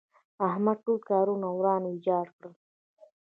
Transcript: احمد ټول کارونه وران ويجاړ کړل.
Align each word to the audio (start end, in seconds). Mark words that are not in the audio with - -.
احمد 0.49 0.77
ټول 0.85 0.99
کارونه 1.09 1.47
وران 1.57 1.81
ويجاړ 1.85 2.25
کړل. 2.35 2.53